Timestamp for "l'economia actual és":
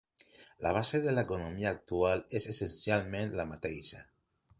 1.17-2.47